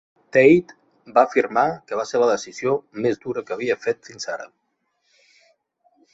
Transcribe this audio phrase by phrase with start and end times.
[0.35, 2.73] Tate va afirmar que va ser la decisió
[3.05, 4.51] "més dura que havia fet fins ara".